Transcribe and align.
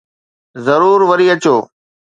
ضرور 0.65 0.99
وري 1.09 1.25
اچو 1.33 1.55